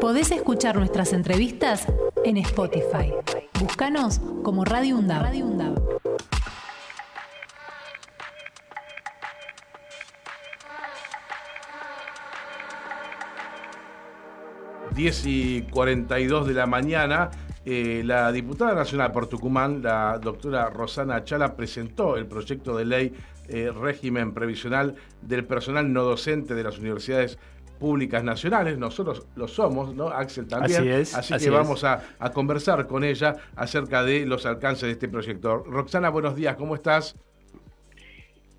Podés 0.00 0.30
escuchar 0.30 0.76
nuestras 0.76 1.12
entrevistas 1.12 1.86
en 2.24 2.38
Spotify. 2.38 3.12
Búscanos 3.60 4.18
como 4.42 4.64
Radio 4.64 4.96
UNDAB. 4.96 5.22
Radio. 5.22 5.74
Diez 14.94 15.26
y 15.26 15.62
42 15.70 16.46
de 16.46 16.54
la 16.54 16.66
mañana, 16.66 17.30
eh, 17.66 18.02
la 18.02 18.32
diputada 18.32 18.74
nacional 18.74 19.12
por 19.12 19.26
Tucumán, 19.26 19.82
la 19.82 20.18
doctora 20.18 20.70
Rosana 20.70 21.16
Achala, 21.16 21.56
presentó 21.56 22.16
el 22.16 22.26
proyecto 22.26 22.74
de 22.74 22.84
ley 22.86 23.12
eh, 23.48 23.70
régimen 23.70 24.32
previsional 24.32 24.94
del 25.20 25.44
personal 25.44 25.92
no 25.92 26.04
docente 26.04 26.54
de 26.54 26.62
las 26.62 26.78
universidades 26.78 27.38
públicas 27.80 28.22
nacionales, 28.22 28.78
nosotros 28.78 29.26
lo 29.34 29.48
somos, 29.48 29.94
¿no? 29.96 30.08
Axel 30.08 30.46
también. 30.46 30.78
Así 30.80 30.88
es, 30.90 31.14
Así, 31.16 31.34
así 31.34 31.44
que 31.46 31.50
es. 31.50 31.56
vamos 31.56 31.82
a, 31.82 32.00
a 32.20 32.30
conversar 32.30 32.86
con 32.86 33.02
ella 33.02 33.34
acerca 33.56 34.04
de 34.04 34.24
los 34.26 34.46
alcances 34.46 34.82
de 34.82 34.92
este 34.92 35.08
proyecto. 35.08 35.64
Roxana, 35.64 36.10
buenos 36.10 36.36
días, 36.36 36.54
¿cómo 36.56 36.76
estás? 36.76 37.16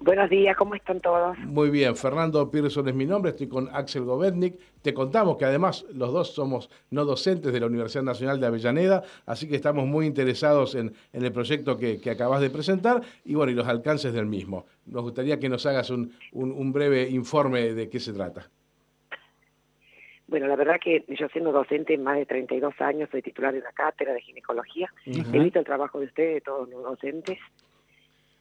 Buenos 0.03 0.31
días, 0.31 0.57
¿cómo 0.57 0.73
están 0.73 0.99
todos? 0.99 1.37
Muy 1.37 1.69
bien, 1.69 1.95
Fernando 1.95 2.49
Pearson 2.49 2.87
es 2.87 2.95
mi 2.95 3.05
nombre, 3.05 3.29
estoy 3.29 3.47
con 3.47 3.69
Axel 3.71 4.03
Govetnik. 4.03 4.55
Te 4.81 4.95
contamos 4.95 5.37
que 5.37 5.45
además 5.45 5.85
los 5.93 6.11
dos 6.11 6.33
somos 6.33 6.71
no 6.89 7.05
docentes 7.05 7.53
de 7.53 7.59
la 7.59 7.67
Universidad 7.67 8.01
Nacional 8.01 8.39
de 8.39 8.47
Avellaneda, 8.47 9.03
así 9.27 9.47
que 9.47 9.55
estamos 9.55 9.85
muy 9.85 10.07
interesados 10.07 10.73
en, 10.73 10.91
en 11.13 11.23
el 11.23 11.31
proyecto 11.31 11.77
que, 11.77 12.01
que 12.01 12.09
acabas 12.09 12.41
de 12.41 12.49
presentar 12.49 13.03
y 13.23 13.35
bueno, 13.35 13.51
y 13.51 13.55
los 13.55 13.67
alcances 13.67 14.11
del 14.11 14.25
mismo. 14.25 14.65
Nos 14.87 15.03
gustaría 15.03 15.39
que 15.39 15.49
nos 15.49 15.67
hagas 15.67 15.91
un, 15.91 16.11
un- 16.31 16.51
un 16.51 16.73
breve 16.73 17.07
informe 17.07 17.75
de 17.75 17.87
qué 17.87 17.99
se 17.99 18.11
trata. 18.11 18.49
Bueno, 20.31 20.47
la 20.47 20.55
verdad 20.55 20.79
que 20.81 21.03
yo 21.09 21.27
siendo 21.27 21.51
docente 21.51 21.97
más 21.97 22.15
de 22.15 22.25
32 22.25 22.79
años, 22.79 23.09
soy 23.11 23.21
titular 23.21 23.51
de 23.51 23.59
una 23.59 23.73
cátedra 23.73 24.13
de 24.13 24.21
ginecología. 24.21 24.89
He 25.05 25.39
visto 25.39 25.59
el 25.59 25.65
trabajo 25.65 25.99
de 25.99 26.05
ustedes, 26.05 26.35
de 26.35 26.41
todos 26.41 26.69
los 26.69 26.81
docentes. 26.83 27.37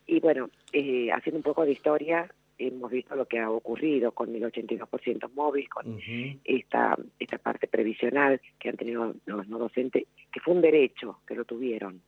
Y 0.06 0.20
bueno, 0.20 0.50
eh, 0.72 1.10
haciendo 1.10 1.38
un 1.38 1.42
poco 1.42 1.64
de 1.64 1.72
historia, 1.72 2.32
hemos 2.58 2.92
visto 2.92 3.16
lo 3.16 3.26
que 3.26 3.40
ha 3.40 3.50
ocurrido 3.50 4.12
con 4.12 4.32
el 4.32 4.40
82% 4.40 5.32
móvil, 5.34 5.68
con 5.68 5.98
esta, 6.44 6.96
esta 7.18 7.38
parte 7.38 7.66
previsional 7.66 8.40
que 8.60 8.68
han 8.68 8.76
tenido 8.76 9.16
los 9.26 9.48
no 9.48 9.58
docentes, 9.58 10.04
que 10.32 10.38
fue 10.38 10.54
un 10.54 10.60
derecho 10.60 11.18
que 11.26 11.34
lo 11.34 11.44
tuvieron. 11.44 12.02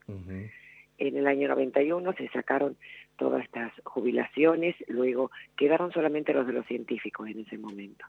En 0.97 1.17
el 1.17 1.27
año 1.27 1.49
91 1.49 2.13
se 2.13 2.29
sacaron 2.29 2.77
todas 3.17 3.43
estas 3.43 3.73
jubilaciones, 3.83 4.77
luego 4.87 5.29
quedaron 5.57 5.91
solamente 5.91 6.33
los 6.33 6.47
de 6.47 6.53
los 6.53 6.65
científicos 6.67 7.27
en 7.27 7.41
ese 7.41 7.57
momento. 7.57 8.05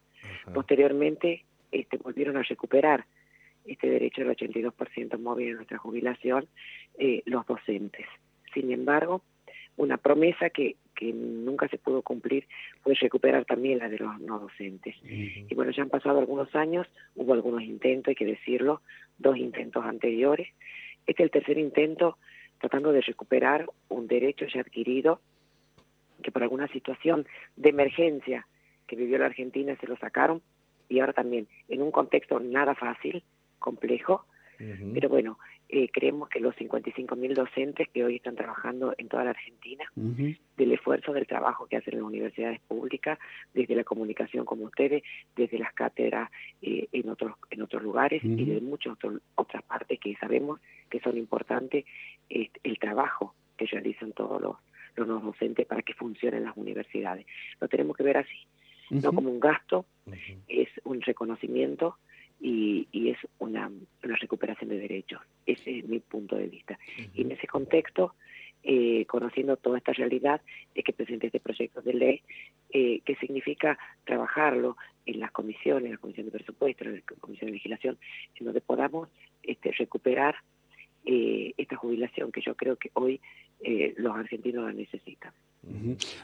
Posteriormente 0.52 1.42
este, 1.75 1.97
volvieron 1.97 2.36
a 2.36 2.42
recuperar 2.42 3.05
este 3.64 3.89
derecho 3.89 4.22
del 4.22 4.36
82% 4.36 5.19
móvil 5.19 5.48
en 5.48 5.56
nuestra 5.56 5.78
jubilación 5.78 6.47
eh, 6.98 7.22
los 7.27 7.44
docentes. 7.47 8.06
Sin 8.53 8.70
embargo, 8.70 9.22
una 9.77 9.97
promesa 9.97 10.50
que, 10.50 10.77
que 10.95 11.12
nunca 11.12 11.67
se 11.69 11.78
pudo 11.78 12.02
cumplir 12.02 12.47
fue 12.83 12.95
recuperar 12.95 13.45
también 13.45 13.78
la 13.78 13.89
de 13.89 13.98
los 13.98 14.20
no 14.20 14.39
docentes. 14.39 14.95
Y 15.02 15.52
bueno, 15.55 15.72
ya 15.72 15.83
han 15.83 15.91
pasado 15.91 16.20
algunos 16.20 16.55
años, 16.55 16.86
hubo 17.17 17.33
algunos 17.33 17.62
intentos, 17.62 18.11
hay 18.11 18.14
que 18.14 18.25
decirlo, 18.25 18.83
dos 19.19 19.36
intentos 19.36 19.84
anteriores. 19.84 20.48
Este 21.06 21.22
es 21.22 21.27
el 21.27 21.30
tercer 21.33 21.58
intento 21.58 22.19
tratando 22.61 22.92
de 22.92 23.00
recuperar 23.00 23.67
un 23.89 24.06
derecho 24.06 24.47
ya 24.47 24.61
adquirido 24.61 25.20
que 26.22 26.30
por 26.30 26.42
alguna 26.42 26.69
situación 26.69 27.27
de 27.56 27.70
emergencia 27.70 28.47
que 28.86 28.95
vivió 28.95 29.19
la 29.19 29.27
Argentina 29.27 29.77
se 29.80 29.89
lo 29.89 29.97
sacaron 29.97 30.41
y 30.88 31.00
ahora 31.00 31.12
también 31.12 31.46
en 31.68 31.82
un 31.82 31.90
contexto 31.90 32.40
nada 32.40 32.74
fácil, 32.74 33.22
complejo, 33.58 34.24
pero 34.94 35.08
bueno, 35.08 35.38
eh, 35.68 35.88
creemos 35.90 36.28
que 36.28 36.38
los 36.38 36.54
55.000 36.56 37.34
docentes 37.34 37.88
que 37.88 38.04
hoy 38.04 38.16
están 38.16 38.36
trabajando 38.36 38.94
en 38.98 39.08
toda 39.08 39.24
la 39.24 39.30
Argentina 39.30 39.84
del 40.56 40.72
esfuerzo 40.72 41.12
del 41.12 41.27
trabajo 41.27 41.67
que 41.67 41.77
hacen 41.77 41.95
las 41.95 42.02
universidades 42.05 42.61
públicas, 42.61 43.18
desde 43.52 43.74
la 43.74 43.83
comunicación 43.83 44.45
como 44.45 44.64
ustedes, 44.67 45.02
desde 45.34 45.58
las 45.58 45.72
cátedras 45.72 46.30
eh, 46.62 46.86
en 46.92 47.08
otros 47.08 47.33
en 47.51 47.62
otros 47.62 47.83
lugares 47.83 48.22
y 48.39 48.45
de 48.45 48.61
muchas 48.61 48.92
otro- 48.92 49.18
otras 49.34 49.62
partes 49.64 49.98
que 49.98 50.14
sabemos 50.16 50.61
que 50.90 51.01
son 51.01 51.16
importantes, 51.18 51.84
eh, 52.30 52.51
el 52.62 52.78
trabajo 52.78 53.34
que 53.56 53.66
realizan 53.66 54.12
todos 54.12 54.40
los, 54.40 54.56
los 54.96 55.22
docentes 55.22 55.66
para 55.66 55.83
que 55.83 55.95
funcionen 55.95 56.45
las 56.45 56.56
universidades. 56.56 57.27
Lo 57.61 57.66
tenemos 57.68 57.96
que 57.96 58.02
ver 58.05 58.18
así, 58.18 58.46
no 58.90 59.12
como 59.12 59.30
un 59.30 59.40
gasto, 59.40 59.86
es 60.48 60.68
un 60.84 61.00
reconocimiento 61.00 61.96
y, 62.40 62.89
y 62.92 63.11
es 63.11 63.18
una, 63.39 63.70
una 64.02 64.17
recuperación 64.17 64.70
de 64.70 64.78
derechos. 64.78 65.20
Ese 65.46 65.78
es 65.78 65.89
mi 65.89 66.00
punto 66.00 66.36
de 66.36 66.46
vista. 66.46 66.78
Y 67.14 67.22
en 67.22 67.33
ese 67.33 67.46
contexto, 67.46 68.14
eh, 68.62 69.05
conociendo 69.06 69.56
toda 69.56 69.78
esta 69.78 69.92
realidad, 69.92 70.40
es 70.74 70.84
que 70.84 70.92
presenté 70.92 71.27
este 71.28 71.40
proyecto 71.40 71.80
de 71.83 71.95
ley 71.95 72.22
eh, 72.70 73.00
que 73.05 73.17
significa 73.17 73.78
trabajarlo 74.05 74.77
en 75.06 75.20
las 75.20 75.30
comisiones, 75.33 75.86
en 75.86 75.92
la 75.92 75.98
comisión 75.98 76.27
de 76.27 76.33
presupuesto, 76.33 76.84
en 76.84 76.96
la 76.96 77.01
comisión 77.20 77.46
de 77.46 77.52
legislación, 77.52 77.98
en 78.36 78.46
donde 78.46 78.61
podamos 78.61 79.08
este, 79.42 79.72
recuperar 79.72 80.36
eh, 81.05 81.52
esta 81.58 81.77
jubilación 81.77 82.33
que 82.33 82.40
yo 82.40 82.55
creo 82.55 82.77
que 82.77 82.90
hoy 82.95 83.20
eh, 83.61 83.95
los 83.96 84.16
argentinos 84.16 84.64
la 84.64 84.72
necesitan. 84.72 85.33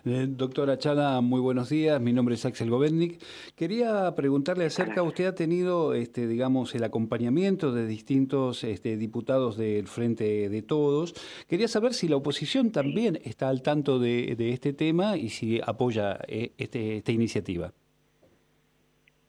Eh, 0.05 0.27
doctora 0.29 0.79
Chala, 0.79 1.21
muy 1.21 1.41
buenos 1.41 1.69
días. 1.71 2.01
Mi 2.01 2.13
nombre 2.13 2.35
es 2.35 2.45
Axel 2.45 2.71
Govetnik. 2.71 3.23
Quería 3.55 4.15
preguntarle 4.15 4.65
acerca, 4.65 5.03
usted 5.03 5.27
ha 5.27 5.35
tenido, 5.35 5.95
este, 5.95 6.27
digamos, 6.27 6.75
el 6.75 6.85
acompañamiento 6.85 7.73
de 7.73 7.87
distintos 7.87 8.65
este, 8.65 8.97
diputados 8.97 9.57
del 9.57 9.87
Frente 9.87 10.49
de 10.49 10.63
Todos. 10.63 11.15
Quería 11.49 11.69
saber 11.69 11.95
si 11.95 12.09
la 12.09 12.17
oposición 12.17 12.71
también 12.71 13.19
está 13.25 13.49
al 13.49 13.63
tanto 13.63 13.99
de, 13.99 14.37
de 14.37 14.51
este 14.51 14.73
tema 14.73 15.17
y 15.17 15.31
si 15.31 15.61
apoya 15.65 16.19
eh, 16.29 16.53
este, 16.59 16.97
esta 16.97 17.13
iniciativa. 17.13 17.73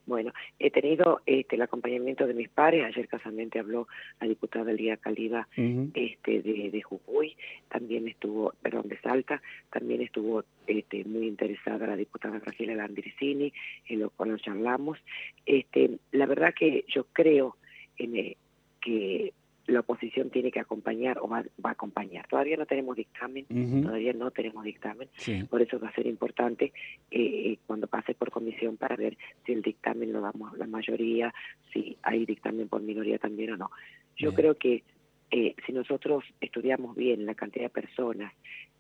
Bueno, 0.06 0.34
he 0.60 0.72
tenido 0.72 1.22
este, 1.26 1.56
el 1.56 1.62
acompañamiento 1.62 2.28
de 2.28 2.34
mis 2.34 2.50
pares. 2.50 2.84
Ayer 2.84 3.08
casualmente 3.08 3.60
habló 3.60 3.88
la 4.20 4.28
diputada 4.28 4.74
Lía 4.74 4.98
Caliba 4.98 5.48
este, 5.56 6.42
de, 6.42 6.70
de 6.70 6.82
Jujuy, 6.82 7.38
también 7.92 8.08
estuvo, 8.08 8.54
perdón, 8.62 8.88
de 8.88 8.98
Salta, 9.02 9.42
también 9.70 10.02
estuvo 10.02 10.46
este, 10.66 11.04
muy 11.04 11.28
interesada 11.28 11.88
la 11.88 11.98
diputada 11.98 12.40
Graciela 12.40 12.74
Landricini, 12.76 13.52
en 13.90 14.00
lo 14.00 14.10
cual 14.12 14.40
charlamos. 14.40 14.98
Este, 15.46 16.00
la 16.14 16.26
verdad 16.26 16.54
que 16.58 16.86
yo 16.88 17.04
creo 17.12 17.58
en, 17.98 18.16
eh, 18.16 18.38
que 18.80 19.34
la 19.68 19.82
oposición 19.82 20.30
tiene 20.30 20.52
que 20.52 20.62
acompañar 20.62 21.18
o 21.20 21.28
va, 21.28 21.44
va 21.64 21.72
a 21.72 21.74
acompañar. 21.74 22.28
Todavía 22.30 22.56
no 22.56 22.66
tenemos 22.66 22.96
dictamen, 22.96 23.46
todavía 23.84 24.14
no 24.14 24.32
tenemos 24.32 24.64
dictamen, 24.64 25.10
Sí. 25.18 25.44
por 25.50 25.62
eso 25.62 25.78
va 25.78 25.90
a 25.90 25.94
ser 25.94 26.08
importante 26.08 26.72
eh, 27.12 27.58
cuando 27.68 27.88
pase 27.88 28.14
por 28.14 28.32
comisión 28.32 28.78
para 28.78 28.96
ver 28.96 29.18
si 29.46 29.52
el 29.52 29.62
dictamen 29.62 30.14
lo 30.14 30.22
damos 30.22 30.58
la 30.58 30.66
mayoría, 30.66 31.34
si 31.74 31.98
hay 32.04 32.26
dictamen 32.26 32.70
por 32.70 32.82
minoría 32.82 33.18
también 33.18 33.52
o 33.52 33.58
no. 33.58 33.70
Yo 34.16 34.30
Bien. 34.30 34.36
creo 34.36 34.56
que 34.58 34.84
eh, 35.32 35.56
si 35.66 35.72
nosotros 35.74 36.24
estudiamos 36.42 36.96
bien 36.96 37.26
la 37.26 37.36
cantidad 37.36 37.66
de 37.66 37.70
personas 37.70 38.34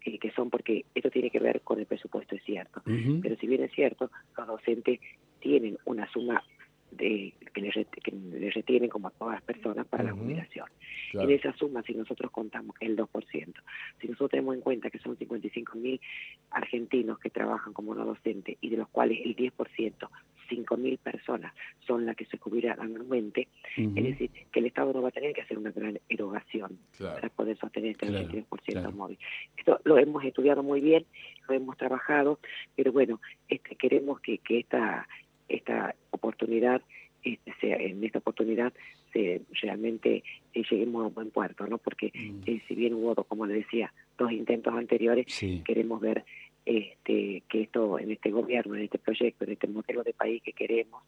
eh, 0.06 0.17
que 0.19 0.31
son, 0.31 0.50
porque 0.50 0.85
esto 0.94 1.09
tiene 1.09 1.29
que 1.29 1.39
ver 1.39 1.62
con 1.62 1.79
el 1.79 1.85
presupuesto, 1.85 2.35
es 2.35 2.44
cierto, 2.44 2.81
pero 3.22 3.35
si 3.38 3.47
bien 3.47 3.63
es 3.63 3.72
cierto, 3.72 4.12
los 4.38 4.47
docentes 4.47 5.00
tienen 5.39 5.78
una 5.85 6.12
suma 6.12 6.44
de, 6.91 7.34
que, 7.53 7.62
les, 7.62 7.73
ret- 7.73 8.01
que 8.03 8.12
les 8.12 8.53
retienen 8.53 8.89
como 8.89 9.07
a 9.07 9.12
todas 9.12 9.35
las 9.35 9.44
personas 9.44 9.88
para 9.88 10.03
la 10.03 10.12
jubilación. 10.12 10.66
Claro. 11.12 11.29
En 11.29 11.35
esa 11.35 11.53
suma, 11.56 11.81
si 11.84 11.94
nosotros 11.94 12.29
contamos 12.31 12.75
el 12.81 12.97
2%, 12.97 13.53
si 14.01 14.07
nosotros 14.07 14.29
tenemos 14.31 14.56
en 14.56 14.62
cuenta 14.62 14.89
que 14.89 15.00
son 15.00 15.16
55 15.16 15.78
mil 15.78 16.01
argentinos 16.50 17.18
que 17.19 17.29
trabajan 17.29 17.72
como 17.72 17.95
no 17.95 18.03
docente 18.06 18.57
y 18.59 18.69
de 18.69 18.78
los 18.78 18.89
cuales 18.89 19.19
el 19.23 19.35
10%, 19.38 20.09
5 20.51 20.78
mil 20.78 20.97
personas, 20.97 21.53
son 21.88 22.06
las 22.06 22.16
que 22.16 22.25
se 22.25 22.38
jubilan 22.38 22.79
anualmente, 22.79 23.47
Ujú. 23.78 23.94
es 23.95 24.03
decir, 24.03 24.30
que 24.51 24.59
el 24.59 24.65
Estado 24.65 24.92
no 24.94 25.01
va 25.01 25.07
a 25.09 25.12
tener 25.12 25.33
que 25.33 25.42
hacer 25.42 25.57
una 25.57 25.71
gran 25.71 25.98
erogación 26.09 26.77
Claro. 26.98 27.15
para 27.15 27.30
poder 27.30 27.57
sostener 27.57 27.92
este 27.92 28.07
Claro, 28.07 28.27
83% 28.27 28.71
claro. 28.74 28.92
móvil. 28.92 29.18
Esto 29.57 29.80
lo 29.86 29.98
hemos 29.98 30.24
estudiado 30.25 30.62
muy 30.62 30.81
bien, 30.81 31.06
lo 31.48 31.56
hemos 31.56 31.77
trabajado, 31.77 32.39
pero 32.75 32.92
bueno, 32.92 33.21
este, 33.48 33.75
queremos 33.75 34.19
que, 34.19 34.38
que 34.39 34.59
esta, 34.59 35.07
esta 35.48 35.95
oportunidad, 36.12 36.81
este, 37.24 37.53
sea, 37.62 37.77
en 37.77 38.03
esta 38.03 38.19
oportunidad, 38.19 38.74
se, 39.13 39.42
realmente 39.62 40.24
eh, 40.53 40.63
lleguemos 40.69 41.03
a 41.03 41.07
un 41.07 41.13
buen 41.13 41.31
puerto, 41.31 41.65
¿no? 41.68 41.77
Porque 41.77 42.12
Mm. 42.13 42.42
eh, 42.45 42.62
si 42.68 42.75
bien 42.75 42.94
hubo, 42.94 43.15
como 43.24 43.45
le 43.45 43.53
decía, 43.56 43.94
dos 44.18 44.31
intentos 44.31 44.74
anteriores, 44.74 45.25
Sí. 45.30 45.62
queremos 45.65 46.00
ver 46.01 46.24
este, 46.66 47.44
que 47.50 47.62
esto 47.63 47.98
en 48.00 48.12
este 48.12 48.31
gobierno, 48.31 48.75
en 48.75 48.84
este 48.84 49.00
proyecto, 49.00 49.46
en 49.46 49.52
este 49.54 49.68
modelo 49.68 50.04
de 50.04 50.13
país 50.13 50.42
que 50.44 50.54
queremos, 50.54 51.04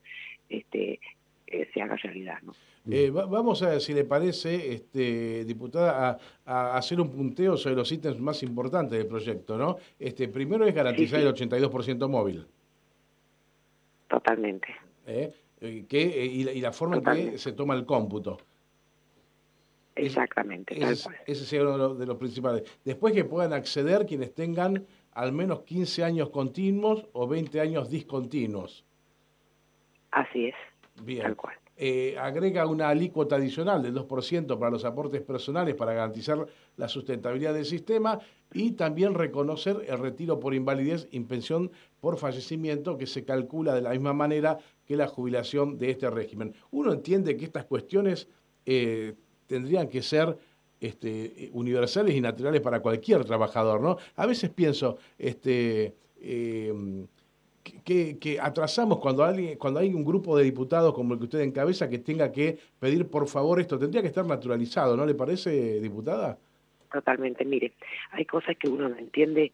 este, 0.50 1.00
eh, 1.48 1.70
se 1.74 1.82
haga 1.82 1.96
realidad, 1.98 2.42
¿no? 2.42 2.54
Eh, 2.90 3.12
va- 3.12 3.26
vamos 3.26 3.62
a, 3.62 3.80
si 3.80 3.94
le 3.94 4.04
parece, 4.04 4.74
este, 4.74 5.46
diputada, 5.46 6.18
a, 6.46 6.74
a 6.74 6.78
hacer 6.78 7.00
un 7.00 7.10
punteo 7.12 7.56
sobre 7.58 7.76
los 7.76 7.92
ítems 7.92 8.20
más 8.20 8.42
importantes 8.44 8.98
del 8.98 9.08
proyecto, 9.08 9.58
¿no? 9.58 9.78
Este, 10.00 10.28
primero 10.28 10.66
es 10.66 10.74
garantizar 10.74 11.20
Sí, 11.20 11.26
sí. 11.38 11.44
el 11.44 11.50
82% 11.52 12.10
móvil. 12.10 12.46
Totalmente. 14.10 14.68
¿eh? 15.08 15.34
que, 15.88 16.26
y, 16.26 16.60
la, 16.60 16.72
forma 16.74 16.98
en 16.98 17.04
que 17.32 17.38
se 17.38 17.54
toma 17.54 17.74
el 17.76 17.86
cómputo. 17.86 18.38
Exactamente. 19.96 20.76
Ese, 20.84 21.10
ese 21.26 21.46
sería 21.46 21.68
uno 21.68 21.94
de 21.96 22.06
los, 22.06 22.18
principales. 22.18 22.64
Después 22.84 23.14
que 23.14 23.24
puedan 23.26 23.54
acceder 23.54 24.06
quienes 24.06 24.34
tengan 24.34 24.86
al 25.16 25.32
menos 25.32 25.62
15 25.62 26.04
años 26.04 26.30
continuos 26.30 27.06
o 27.14 27.28
20 27.28 27.60
años 27.60 27.90
discontinuos. 27.90 28.86
Así 30.12 30.48
es. 30.48 30.56
Bien. 31.04 31.24
Tal 31.24 31.36
cual. 31.36 31.56
Eh, 31.76 32.16
agrega 32.20 32.68
una 32.68 32.90
alícuota 32.90 33.38
adicional 33.38 33.82
del 33.82 33.96
2% 33.96 34.60
para 34.60 34.70
los 34.70 34.86
aportes 34.86 35.24
personales 35.24 35.74
para 35.74 35.94
garantizar 35.94 36.46
la 36.78 36.88
sustentabilidad 36.88 37.56
del 37.56 37.66
sistema 37.66 38.20
y 38.54 38.74
también 38.74 39.16
reconocer 39.16 39.84
el 39.88 39.98
retiro 39.98 40.40
por 40.40 40.54
invalidez 40.54 41.08
y 41.10 41.20
pensión 41.22 41.72
por 42.00 42.18
fallecimiento 42.18 42.96
que 43.00 43.08
se 43.08 43.26
calcula 43.26 43.74
de 43.74 43.82
la 43.82 43.90
misma 43.90 44.14
manera 44.14 44.60
que 44.86 44.96
la 44.96 45.08
jubilación 45.08 45.80
de 45.80 45.90
este 45.90 46.12
régimen. 46.12 46.54
Uno 46.70 46.94
entiende 46.94 47.36
que 47.36 47.46
estas 47.46 47.66
cuestiones 47.66 48.30
eh, 48.68 49.16
tendrían 49.48 49.90
que 49.90 50.04
ser 50.04 50.38
este, 50.84 51.50
universales 51.54 52.14
y 52.14 52.20
naturales 52.20 52.62
para 52.62 52.82
cualquier 52.82 53.24
trabajador, 53.24 53.82
¿no? 53.82 53.98
A 54.18 54.26
veces 54.26 54.50
pienso, 54.50 54.98
este, 55.18 55.94
eh, 56.20 56.74
que, 57.86 58.38
atrasamos 58.42 59.00
cuando, 59.00 59.24
alguien, 59.24 59.58
cuando 59.58 59.80
hay 59.80 59.94
un 59.94 60.04
grupo 60.04 60.38
de 60.38 60.44
diputados 60.44 60.94
como 60.94 61.14
el 61.14 61.20
que 61.20 61.26
usted 61.26 61.40
encabeza 61.40 61.90
que 61.90 62.00
tenga 62.00 62.32
que 62.32 62.60
pedir 62.80 63.08
por 63.08 63.28
favor 63.28 63.62
esto. 63.62 63.80
Tendría 63.80 64.02
que 64.02 64.10
estar 64.10 64.26
naturalizado, 64.26 64.98
¿no 64.98 65.06
le 65.06 65.16
parece, 65.16 65.80
diputada? 65.80 66.38
Totalmente. 66.92 67.46
Mire, 67.46 67.74
hay 68.12 68.26
cosas 68.26 68.58
que 68.58 68.68
uno 68.68 68.90
no 68.90 68.98
entiende 68.98 69.54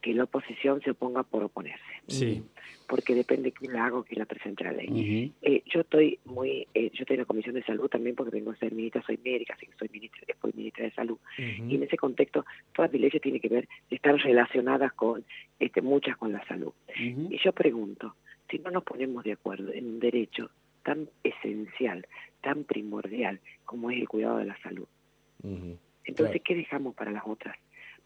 que 0.00 0.14
la 0.14 0.24
oposición 0.24 0.80
se 0.82 0.90
oponga 0.90 1.22
por 1.22 1.44
oponerse. 1.44 1.82
Sí 2.06 2.42
porque 2.88 3.14
depende 3.14 3.52
quién 3.52 3.74
la 3.74 3.84
haga 3.84 3.98
o 3.98 4.02
quién 4.02 4.18
la 4.18 4.24
presente 4.24 4.64
la 4.64 4.72
ley. 4.72 5.34
Eh, 5.42 5.62
yo 5.66 5.80
estoy 5.80 6.18
muy, 6.24 6.66
eh, 6.72 6.90
yo 6.94 7.02
estoy 7.02 7.14
en 7.14 7.20
la 7.20 7.26
Comisión 7.26 7.54
de 7.54 7.62
Salud 7.62 7.86
también 7.88 8.16
porque 8.16 8.34
vengo 8.34 8.50
a 8.50 8.56
ser 8.56 8.72
ministra, 8.72 9.02
soy 9.02 9.20
médica, 9.22 9.54
así 9.54 9.66
que 9.66 9.74
soy 9.78 9.90
ministra, 9.92 10.22
después 10.26 10.54
ministra 10.54 10.86
de 10.86 10.92
Salud. 10.92 11.18
Y 11.36 11.74
en 11.74 11.82
ese 11.82 11.98
contexto, 11.98 12.46
todas 12.74 12.90
mis 12.90 13.02
leyes 13.02 13.20
tienen 13.20 13.42
que 13.42 13.50
ver, 13.50 13.68
están 13.90 14.18
relacionadas 14.18 14.94
con, 14.94 15.22
este, 15.58 15.82
muchas 15.82 16.16
con 16.16 16.32
la 16.32 16.44
salud. 16.46 16.72
Y 16.96 17.38
yo 17.44 17.52
pregunto, 17.52 18.16
si 18.50 18.58
no 18.58 18.70
nos 18.70 18.84
ponemos 18.84 19.22
de 19.22 19.32
acuerdo 19.32 19.70
en 19.70 19.86
un 19.86 20.00
derecho 20.00 20.50
tan 20.82 21.10
esencial, 21.22 22.06
tan 22.40 22.64
primordial 22.64 23.38
como 23.66 23.90
es 23.90 23.98
el 23.98 24.08
cuidado 24.08 24.38
de 24.38 24.46
la 24.46 24.58
salud, 24.62 24.86
entonces, 26.04 26.40
¿qué 26.42 26.54
dejamos 26.54 26.94
para 26.94 27.10
las 27.12 27.24
otras? 27.26 27.54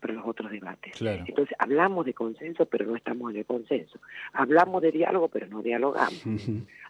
Para 0.02 0.14
los 0.14 0.26
otros 0.26 0.50
debates. 0.50 1.00
Entonces, 1.00 1.56
hablamos 1.58 2.04
de 2.04 2.12
consenso, 2.12 2.66
pero 2.66 2.84
no 2.84 2.96
estamos 2.96 3.30
en 3.30 3.38
el 3.38 3.46
consenso. 3.46 4.00
Hablamos 4.32 4.82
de 4.82 4.90
diálogo, 4.90 5.28
pero 5.28 5.46
no 5.46 5.62
dialogamos. 5.62 6.22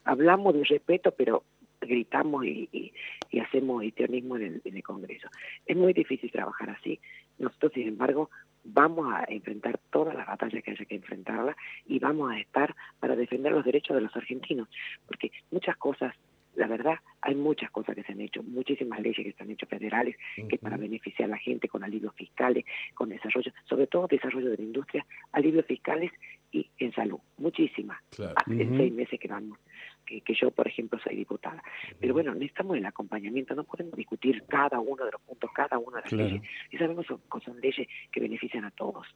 hablamos 0.05 0.55
de 0.55 0.65
respeto, 0.65 1.13
pero 1.13 1.45
gritamos 1.81 2.45
y, 2.47 2.93
hacemos 3.41 3.85
histrionismo 3.85 4.37
en 4.37 4.63
el, 4.65 4.83
Congreso. 4.83 5.29
Es 5.67 5.77
muy 5.77 5.93
difícil 5.93 6.31
trabajar 6.31 6.71
así. 6.71 6.99
Nosotros, 7.39 7.73
sin 7.75 7.89
embargo, 7.89 8.31
vamos 8.65 9.13
a 9.13 9.25
enfrentar 9.29 9.79
todas 9.91 10.15
las 10.15 10.27
batallas 10.27 10.63
que 10.63 10.71
haya 10.71 10.85
que 10.85 10.95
enfrentarlas 10.95 11.57
y 11.87 11.99
vamos 11.99 12.33
a 12.33 12.39
estar 12.39 12.75
para 12.99 13.15
defender 13.15 13.53
los 13.53 13.65
derechos 13.65 13.95
de 13.95 14.03
los 14.03 14.17
argentinos, 14.17 14.69
porque 15.07 15.33
muchas 15.51 15.77
cosas 15.77 16.15
la 16.55 16.67
verdad, 16.67 16.99
hay 17.21 17.35
muchas 17.35 17.71
cosas 17.71 17.95
que 17.95 18.03
se 18.03 18.13
han 18.13 18.21
hecho, 18.21 18.43
muchísimas 18.43 19.01
leyes 19.01 19.25
que 19.25 19.33
se 19.33 19.43
han 19.43 19.51
hecho 19.51 19.67
federales, 19.67 20.17
que 20.49 20.59
para 20.59 20.77
beneficiar 20.77 21.29
a 21.29 21.33
la 21.33 21.39
gente 21.39 21.69
con 21.69 21.83
alivios 21.83 22.15
fiscales, 22.15 22.65
con 22.95 23.09
desarrollo, 23.09 23.53
sobre 23.65 23.87
todo 23.87 24.07
desarrollo 24.07 24.51
de 24.51 24.57
la 24.59 24.63
industria, 24.63 25.07
alivios 25.33 25.65
fiscales 25.67 26.11
y 26.51 26.69
en 26.79 26.93
salud, 26.93 27.19
muchísimas. 27.39 27.99
Hace 28.37 28.69
seis 28.77 28.93
meses 28.93 29.19
que 29.19 29.29
vamos, 29.29 29.59
que, 30.05 30.21
que, 30.21 30.35
yo, 30.35 30.51
por 30.51 30.69
ejemplo, 30.69 30.99
soy 31.03 31.17
diputada. 31.17 31.63
Pero 31.99 32.13
bueno, 32.13 32.35
necesitamos 32.35 32.77
el 32.77 32.85
acompañamiento, 32.85 33.55
no 33.55 33.65
podemos 33.65 33.97
discutir 33.97 34.45
cada 34.49 34.81
uno 34.81 35.05
de 35.05 35.13
los 35.13 35.21
puntos, 35.23 35.51
cada 35.55 35.79
una 35.79 35.99
de 35.99 36.03
las 36.03 36.13
leyes. 36.13 36.43
Y 36.71 36.77
sabemos 36.77 37.07
que 37.07 37.41
son, 37.45 37.61
leyes 37.61 37.89
que 38.11 38.21
benefician 38.21 38.65
a 38.65 38.71
todos. 38.73 39.07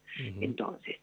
Entonces, 0.40 0.96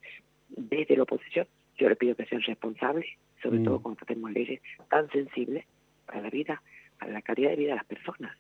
desde 0.49 0.95
la 0.97 1.03
oposición, 1.03 1.47
yo 1.77 1.89
le 1.89 1.95
pido 1.95 2.15
que 2.15 2.25
sean 2.25 2.41
responsables, 2.41 3.05
sobre 3.41 3.59
todo 3.59 3.81
cuando 3.81 4.05
tenemos 4.05 4.31
leyes 4.31 4.61
tan 4.89 5.09
sensibles 5.11 5.65
para 6.05 6.21
la 6.21 6.29
vida, 6.29 6.61
para 6.99 7.11
la 7.11 7.21
calidad 7.21 7.51
de 7.51 7.55
vida 7.55 7.69
de 7.69 7.75
las 7.75 7.85
personas. 7.85 8.37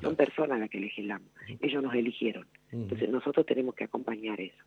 Son 0.00 0.16
personas 0.16 0.58
las 0.58 0.70
que 0.70 0.80
legislamos. 0.80 1.28
Ellos 1.60 1.82
nos 1.82 1.94
eligieron. 1.94 2.46
Entonces 2.72 3.08
nosotros 3.10 3.44
tenemos 3.44 3.74
que 3.74 3.84
acompañar 3.84 4.40
eso. 4.40 4.64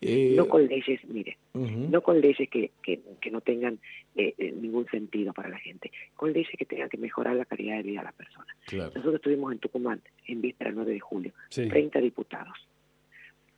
Eh, 0.00 0.34
no 0.36 0.48
con 0.48 0.66
leyes, 0.66 1.02
mire, 1.06 1.38
no 1.54 2.02
con 2.02 2.20
leyes 2.20 2.48
que, 2.50 2.72
que, 2.82 3.30
no 3.30 3.40
tengan 3.40 3.78
eh, 4.14 4.34
eh, 4.36 4.52
ningún 4.52 4.86
sentido 4.86 5.32
para 5.32 5.48
la 5.48 5.58
gente, 5.58 5.90
con 6.14 6.32
leyes 6.32 6.50
que 6.58 6.66
tengan 6.66 6.90
que 6.90 6.98
mejorar 6.98 7.36
la 7.36 7.46
calidad 7.46 7.76
de 7.76 7.84
vida 7.84 8.00
de 8.00 8.04
las 8.04 8.14
personas. 8.14 8.54
Nosotros 8.70 9.14
estuvimos 9.14 9.52
en 9.52 9.60
Tucumán 9.60 10.02
en 10.26 10.42
víspera 10.42 10.70
del 10.70 10.76
9 10.76 10.92
de 10.92 11.00
julio, 11.00 11.32
30 11.48 12.00
diputados. 12.00 12.58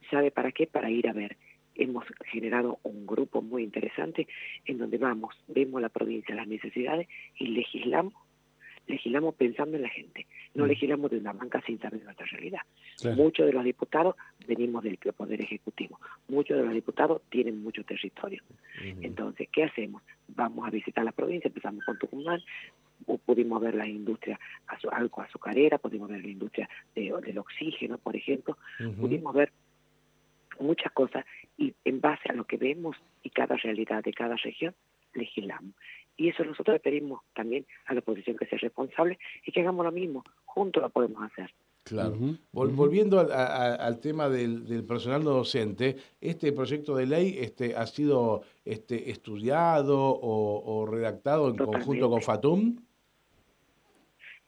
¿Sabe 0.09 0.31
para 0.31 0.53
qué? 0.53 0.67
Para 0.69 0.89
ir 0.89 1.09
a 1.09 1.13
ver 1.13 1.37
hemos 1.75 2.05
generado 2.31 2.79
un 2.85 3.07
grupo 3.07 3.43
muy 3.43 3.63
interesante 3.63 4.27
en 4.65 4.79
donde 4.79 4.99
vamos, 4.99 5.35
vemos 5.49 5.83
la 5.83 5.89
provincia, 5.89 6.35
las 6.35 6.49
necesidades 6.49 7.07
y 7.39 7.49
legislamos 7.49 8.15
legislamos 8.87 9.35
pensando 9.35 9.77
en 9.77 9.83
la 9.83 9.89
gente, 9.89 10.27
no 10.55 10.65
mm. 10.65 10.69
legislamos 10.69 11.11
de 11.11 11.19
una 11.19 11.33
banca 11.33 11.61
sin 11.67 11.79
saber 11.81 12.03
nuestra 12.05 12.27
realidad. 12.27 12.61
Muchos 13.17 13.47
de 13.47 13.53
los 13.53 13.65
diputados 13.65 14.17
venimos 14.47 14.83
del 14.83 14.99
Poder 14.99 15.41
Ejecutivo, 15.41 16.01
muchos 16.29 16.57
de 16.57 16.65
los 16.65 16.73
diputados 16.73 17.23
tienen 17.29 17.63
mucho 17.63 17.85
territorio. 17.85 18.43
Entonces, 19.03 19.49
¿qué 19.53 19.65
hacemos? 19.65 20.03
Vamos 20.29 20.67
a 20.67 20.71
visitar 20.71 21.05
la 21.05 21.13
provincia, 21.13 21.49
empezamos 21.49 21.85
con 21.85 21.99
Tucumán, 21.99 22.41
pudimos 23.25 23.61
ver 23.61 23.75
la 23.75 23.87
industria 23.87 24.39
algo 24.91 25.23
azucarera, 25.23 25.79
pudimos 25.79 26.09
ver 26.09 26.23
la 26.23 26.31
industria 26.31 26.69
del 26.95 27.39
oxígeno, 27.39 27.99
por 27.99 28.17
ejemplo, 28.17 28.57
pudimos 28.99 29.35
ver 29.35 29.53
muchas 30.59 30.93
cosas 30.93 31.25
y 31.59 31.75
en 31.85 32.01
base 32.01 32.31
a 32.31 32.33
lo 32.33 32.45
que 32.45 32.57
vemos 32.57 32.97
y 33.23 33.31
cada 33.31 33.57
realidad 33.57 34.03
de 34.03 34.13
cada 34.13 34.37
región, 34.37 34.75
legislamos. 35.15 35.75
Y 36.17 36.29
eso 36.29 36.45
nosotros 36.45 36.75
le 36.75 36.81
pedimos 36.81 37.23
también 37.35 37.67
a 37.87 37.95
la 37.95 38.01
oposición 38.01 38.37
que 38.37 38.47
sea 38.47 38.59
responsable 38.59 39.19
y 39.45 39.53
que 39.53 39.61
hagamos 39.61 39.85
lo 39.85 39.93
mismo, 39.93 40.25
juntos 40.45 40.83
lo 40.83 40.91
podemos 40.91 41.23
hacer. 41.23 41.51
Claro. 41.87 42.17
Volviendo 42.51 43.21
al, 43.21 44.01
tema 44.01 44.29
del, 44.29 44.85
personal 44.85 45.23
no 45.23 45.31
docente, 45.31 45.97
este 46.21 46.53
proyecto 46.53 46.97
de 46.97 47.07
ley 47.07 47.37
este, 47.39 47.77
ha 47.77 47.87
sido 47.87 48.43
este, 48.65 49.11
estudiado 49.11 49.97
o, 49.97 50.85
redactado 50.87 51.49
en 51.49 51.57
conjunto 51.57 52.11
con 52.11 52.23
FATUM. 52.23 52.77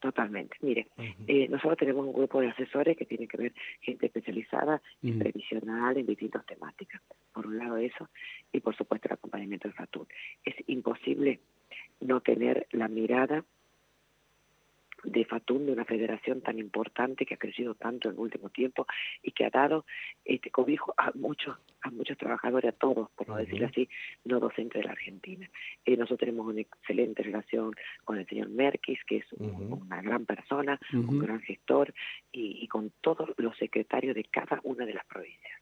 Totalmente. 0.01 0.57
Mire, 0.63 0.89
eh, 1.29 1.47
nosotros 1.49 1.79
tenemos 1.79 2.07
un 2.07 2.13
grupo 2.13 2.41
de 2.41 2.49
asesores 2.49 2.97
que 2.97 3.05
tiene 3.05 3.29
que 3.29 3.37
ver 3.37 3.53
gente 3.83 4.07
especializada 4.07 4.83
en 5.03 5.19
previsional, 5.21 5.97
en 5.97 6.07
distintas 6.07 6.45
temáticas. 6.45 7.01
Por 7.33 7.47
un 7.47 7.59
lado 7.59 7.77
eso, 7.77 8.09
y 8.53 8.59
por 8.59 8.77
supuesto 8.77 9.07
el 9.07 9.15
acompañamiento 9.15 9.69
del 9.69 9.77
FATUM. 9.77 10.07
Es 10.45 10.57
imposible 10.69 11.41
no 12.01 12.21
tener 12.21 12.67
la 12.73 12.89
mirada 12.89 13.45
de 15.05 15.25
Fatum, 15.25 15.67
de 15.67 15.73
una 15.73 15.85
federación 15.85 16.41
tan 16.41 16.59
importante 16.59 17.25
que 17.25 17.35
ha 17.35 17.39
crecido 17.39 17.75
tanto 17.75 18.09
en 18.09 18.15
el 18.15 18.21
último 18.21 18.51
tiempo 18.51 18.87
y 19.23 19.33
que 19.33 19.45
ha 19.45 19.51
dado 19.51 19.85
este 20.25 20.51
cobijo 20.51 20.95
a 20.97 21.13
muchos 21.15 21.57
a 21.83 21.91
muchos 21.91 22.19
trabajadores, 22.19 22.75
a 22.75 22.77
todos, 22.77 23.11
por 23.11 23.29
no 23.29 23.37
decirlo 23.37 23.67
así, 23.67 23.89
no 24.25 24.41
docentes 24.41 24.83
de 24.83 24.87
la 24.87 24.93
Argentina. 24.93 25.49
Eh, 25.85 25.97
nosotros 25.97 26.21
tenemos 26.21 26.47
una 26.47 26.61
excelente 26.61 27.23
relación 27.23 27.73
con 28.05 28.19
el 28.19 28.27
señor 28.27 28.49
Merkis, 28.49 28.99
que 29.05 29.19
es 29.19 29.27
una 29.39 30.03
gran 30.03 30.27
persona, 30.27 30.79
un 30.93 31.19
gran 31.19 31.41
gestor, 31.41 31.95
y, 32.33 32.67
con 32.69 32.93
todos 33.01 33.31
los 33.37 33.57
secretarios 33.57 34.15
de 34.15 34.25
cada 34.25 34.61
una 34.65 34.85
de 34.87 34.95
las 34.95 35.07
provincias. 35.07 35.61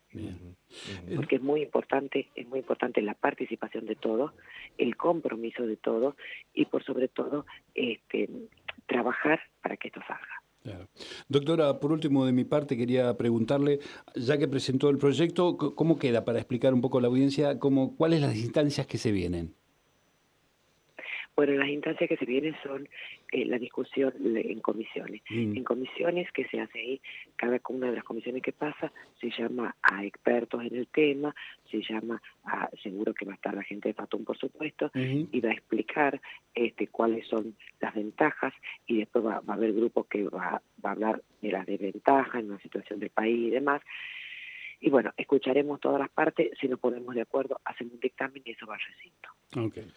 Porque 1.14 1.36
es 1.36 1.42
muy 1.42 1.62
importante, 1.62 2.28
es 2.34 2.48
muy 2.48 2.60
importante 2.60 3.02
la 3.02 3.14
participación 3.14 3.84
de 3.86 3.96
todos, 3.96 4.32
el 4.78 4.96
compromiso 4.96 5.66
de 5.66 5.76
todos 5.76 6.14
y 6.54 6.64
por 6.64 6.82
sobre 6.82 7.08
todo 7.08 7.44
este 7.74 8.28
trabajar 8.86 9.40
para 9.62 9.76
que 9.76 9.88
esto 9.88 10.00
salga. 10.06 10.42
Doctora, 11.28 11.78
por 11.78 11.92
último 11.92 12.26
de 12.26 12.32
mi 12.32 12.44
parte 12.44 12.76
quería 12.76 13.16
preguntarle, 13.16 13.78
ya 14.16 14.38
que 14.38 14.48
presentó 14.48 14.90
el 14.90 14.98
proyecto, 14.98 15.56
¿cómo 15.56 15.98
queda 15.98 16.24
para 16.24 16.38
explicar 16.38 16.74
un 16.74 16.80
poco 16.80 16.98
a 16.98 17.02
la 17.02 17.08
audiencia 17.08 17.58
cómo, 17.58 17.96
cuáles 17.96 18.20
las 18.20 18.36
instancias 18.36 18.86
que 18.86 18.98
se 18.98 19.12
vienen? 19.12 19.54
Bueno, 21.36 21.52
las 21.52 21.68
instancias 21.68 22.08
que 22.08 22.16
se 22.16 22.24
vienen 22.24 22.56
son 22.62 22.88
eh, 23.30 23.44
la 23.44 23.58
discusión 23.58 24.14
en 24.24 24.58
comisiones. 24.60 25.20
Mm. 25.28 25.56
En 25.58 25.64
comisiones 25.64 26.32
que 26.32 26.48
se 26.48 26.60
hace 26.60 26.78
ahí, 26.78 27.00
cada 27.36 27.60
una 27.68 27.90
de 27.90 27.96
las 27.96 28.04
comisiones 28.04 28.42
que 28.42 28.52
pasa 28.52 28.90
se 29.20 29.30
llama 29.30 29.76
a 29.82 30.02
expertos 30.04 30.64
en 30.64 30.74
el 30.74 30.86
tema, 30.88 31.34
se 31.70 31.82
llama 31.82 32.22
a, 32.44 32.70
seguro 32.82 33.12
que 33.12 33.26
va 33.26 33.32
a 33.32 33.34
estar 33.34 33.54
la 33.54 33.62
gente 33.62 33.90
de 33.90 33.94
Fatum, 33.94 34.24
por 34.24 34.38
supuesto, 34.38 34.90
y 34.94 35.40
va 35.40 35.50
a 35.50 35.52
explicar 35.52 36.20
este, 36.54 36.88
cuáles 36.88 37.26
son 37.26 37.54
las 37.80 37.94
ventajas 37.94 38.54
y 38.86 38.98
después 38.98 39.26
va, 39.26 39.42
a 39.46 39.52
haber 39.52 39.74
grupos 39.74 40.06
que 40.06 40.24
va, 40.24 40.62
va 40.82 40.90
a 40.90 40.92
hablar 40.92 41.22
de 41.42 41.50
las 41.52 41.66
desventajas 41.66 42.40
en 42.40 42.50
una 42.50 42.60
situación 42.60 42.98
del 42.98 43.10
país 43.10 43.48
y 43.48 43.50
demás. 43.50 43.82
Y 44.80 44.88
bueno, 44.90 45.12
escucharemos 45.16 45.80
todas 45.80 46.00
las 46.00 46.10
partes, 46.10 46.50
si 46.58 46.68
nos 46.68 46.78
ponemos 46.78 47.14
de 47.14 47.22
acuerdo, 47.22 47.60
hacemos 47.64 47.94
un 47.94 48.00
dictamen 48.00 48.42
y 48.44 48.52
eso 48.52 48.66
va 48.66 48.74
al 48.74 48.80
recinto. 48.80 49.28
Okay. 49.68 49.90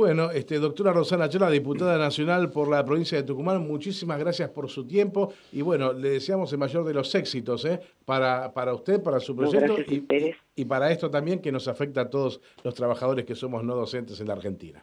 Bueno, 0.00 0.30
este, 0.30 0.58
doctora 0.58 0.94
Rosana 0.94 1.28
Chola, 1.28 1.50
diputada 1.50 1.98
nacional 1.98 2.50
por 2.50 2.70
la 2.70 2.82
provincia 2.82 3.18
de 3.18 3.24
Tucumán, 3.24 3.66
muchísimas 3.66 4.18
gracias 4.18 4.48
por 4.48 4.70
su 4.70 4.86
tiempo 4.86 5.34
y 5.52 5.60
bueno, 5.60 5.92
le 5.92 6.08
deseamos 6.12 6.50
el 6.54 6.58
mayor 6.58 6.86
de 6.86 6.94
los 6.94 7.14
éxitos 7.14 7.66
¿eh? 7.66 7.78
para, 8.06 8.50
para 8.54 8.72
usted, 8.72 9.02
para 9.02 9.20
su 9.20 9.36
proyecto 9.36 9.82
y, 9.82 10.06
y, 10.56 10.64
para 10.64 10.90
esto 10.90 11.10
también 11.10 11.42
que 11.42 11.52
nos 11.52 11.68
afecta 11.68 12.00
a 12.00 12.08
todos 12.08 12.40
los 12.64 12.74
trabajadores 12.74 13.26
que 13.26 13.34
somos 13.34 13.62
no 13.62 13.74
docentes 13.74 14.18
en 14.22 14.28
la 14.28 14.32
Argentina. 14.32 14.82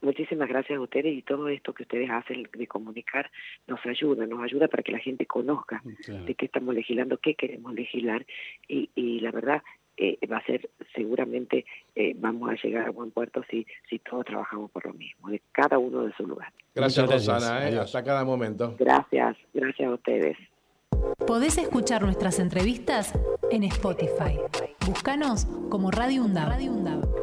Muchísimas 0.00 0.48
gracias 0.48 0.76
a 0.76 0.82
ustedes 0.82 1.16
y 1.16 1.22
todo 1.22 1.48
esto 1.48 1.72
que 1.72 1.84
ustedes 1.84 2.10
hacen 2.10 2.48
de 2.52 2.66
comunicar 2.66 3.30
nos 3.68 3.78
ayuda, 3.86 4.26
nos 4.26 4.42
ayuda 4.42 4.66
para 4.66 4.82
que 4.82 4.90
la 4.90 4.98
gente 4.98 5.24
conozca 5.24 5.80
de 6.08 6.34
qué 6.34 6.46
estamos 6.46 6.74
legislando, 6.74 7.18
qué 7.18 7.36
queremos 7.36 7.72
legislar 7.72 8.26
y, 8.66 8.90
y 8.96 9.20
la 9.20 9.30
verdad 9.30 9.62
eh, 9.96 10.18
va 10.30 10.38
a 10.38 10.44
ser 10.44 10.68
seguramente 10.94 11.64
eh, 11.94 12.14
vamos 12.16 12.50
a 12.50 12.54
llegar 12.54 12.86
a 12.86 12.90
buen 12.90 13.10
puerto 13.10 13.42
si, 13.50 13.66
si 13.88 13.98
todos 13.98 14.24
trabajamos 14.24 14.70
por 14.70 14.86
lo 14.86 14.92
mismo, 14.94 15.30
de 15.30 15.40
cada 15.52 15.78
uno 15.78 16.04
de 16.04 16.12
su 16.14 16.26
lugar. 16.26 16.52
Gracias, 16.74 17.10
Rosana, 17.10 17.68
¿eh? 17.68 17.78
hasta 17.78 18.02
cada 18.02 18.24
momento. 18.24 18.74
Gracias, 18.78 19.36
gracias 19.52 19.88
a 19.88 19.94
ustedes. 19.94 20.36
Podés 21.26 21.58
escuchar 21.58 22.02
nuestras 22.02 22.38
entrevistas 22.38 23.12
en 23.50 23.64
Spotify. 23.64 24.38
Búscanos 24.86 25.46
como 25.70 25.90
Radio 25.90 26.22
UNDAV. 26.22 27.13